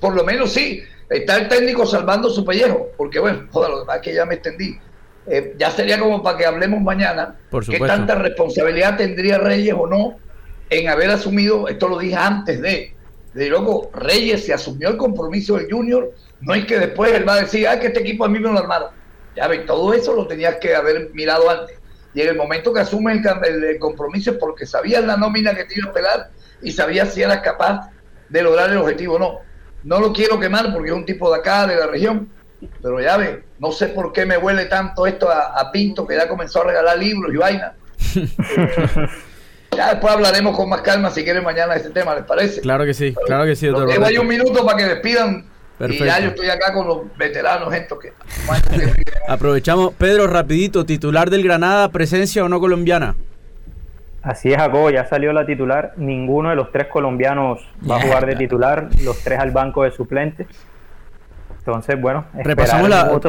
[0.00, 4.00] Por lo menos sí, está el técnico salvando su pellejo, porque bueno, joder, lo demás
[4.00, 4.78] que ya me extendí.
[5.26, 9.86] Eh, ya sería como para que hablemos mañana Por qué tanta responsabilidad tendría Reyes o
[9.86, 10.16] no
[10.68, 12.94] en haber asumido, esto lo dije antes de,
[13.34, 17.34] de loco, Reyes se asumió el compromiso del Junior, no es que después él va
[17.34, 18.90] a decir, ah, que este equipo a mí me lo armaron.
[19.36, 21.78] Ya ves, todo eso lo tenías que haber mirado antes.
[22.14, 25.78] Y en el momento que asume el, compromiso es porque sabías la nómina que te
[25.78, 27.90] iba a pegar y sabías si eras capaz
[28.28, 29.38] de lograr el objetivo o no.
[29.84, 32.28] No lo quiero quemar porque es un tipo de acá, de la región,
[32.82, 36.28] pero ya ves, no sé por qué me huele tanto esto a, Pinto, que ya
[36.28, 37.74] comenzó a regalar libros y vaina.
[39.76, 42.60] ya después hablaremos con más calma si quieren mañana de este tema, ¿les parece?
[42.60, 44.04] Claro que sí, claro que sí, doctor.
[44.04, 45.51] Hay un minuto para que despidan
[45.90, 48.12] Y ya yo estoy acá con los veteranos, gente que...
[49.28, 53.14] Aprovechamos, Pedro, rapidito, titular del Granada, presencia o no colombiana.
[54.22, 55.94] Así es, Jacobo, ya salió la titular.
[55.96, 59.90] Ninguno de los tres colombianos va a jugar de titular, los tres al banco de
[59.90, 60.46] suplentes.
[61.64, 63.20] Entonces, bueno, repasamos la.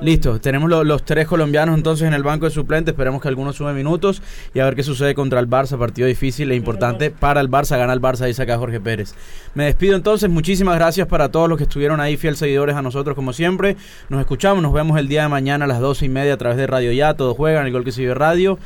[0.00, 2.92] Listo, tenemos los tres colombianos entonces en el banco de suplentes.
[2.92, 4.22] Esperemos que algunos sume minutos
[4.52, 5.78] y a ver qué sucede contra el Barça.
[5.78, 7.78] Partido difícil e importante para el Barça.
[7.78, 9.14] Gana el Barça, dice acá Jorge Pérez.
[9.54, 10.28] Me despido entonces.
[10.28, 13.76] Muchísimas gracias para todos los que estuvieron ahí, fiel seguidores a nosotros, como siempre.
[14.08, 16.58] Nos escuchamos, nos vemos el día de mañana a las doce y media a través
[16.58, 17.14] de Radio Ya.
[17.14, 18.58] Todos juegan, el gol que sigue radio.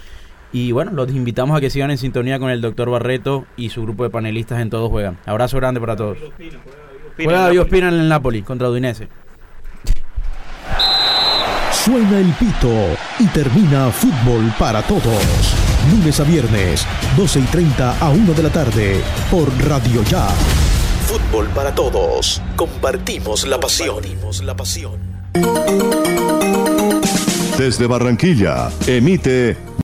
[0.51, 3.83] Y bueno, los invitamos a que sigan en sintonía con el doctor Barreto y su
[3.83, 5.19] grupo de panelistas en Todos Juegan.
[5.27, 6.17] Abrazo grande para todos.
[7.17, 9.09] Juega Dios Pina en el Napoli contra Udinese.
[11.85, 12.71] Suena el pito
[13.19, 15.55] y termina fútbol para todos.
[15.91, 20.29] Lunes a viernes, 12 y 30 a 1 de la tarde, por Radio Ya.
[21.09, 22.41] Fútbol para todos.
[22.55, 23.97] Compartimos la pasión.
[24.45, 25.01] la pasión.
[27.59, 29.57] Desde Barranquilla, emite